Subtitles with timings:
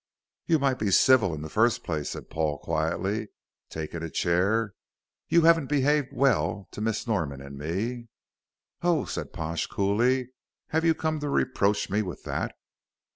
[0.47, 3.27] "You might be civil in the first place," said Paul quietly,
[3.69, 4.73] taking a chair.
[5.27, 8.07] "You haven't behaved over well to Miss Norman and me."
[8.81, 10.31] "Oh," said Pash, coolly,
[10.69, 12.55] "have you come to reproach me with that?"